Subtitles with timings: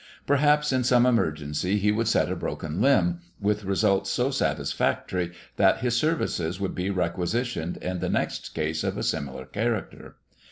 [0.25, 5.81] Perhaps in some emergency he would set a broken limb, with results so satisfactory that
[5.81, 10.15] his services would be requisitioned in the next case of a similar character.